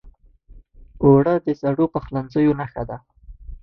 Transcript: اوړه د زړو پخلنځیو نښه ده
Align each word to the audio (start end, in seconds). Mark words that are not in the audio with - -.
اوړه 1.03 1.33
د 1.45 1.47
زړو 1.61 1.85
پخلنځیو 1.93 2.57
نښه 2.59 2.83
ده 2.89 2.97